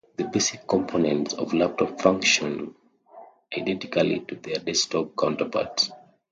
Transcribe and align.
The 0.17 0.23
basic 0.23 0.65
components 0.67 1.35
of 1.35 1.49
laptops 1.51 2.01
function 2.01 2.73
identically 3.55 4.21
to 4.21 4.35
their 4.37 4.55
desktop 4.55 5.15
counterparts. 5.15 5.91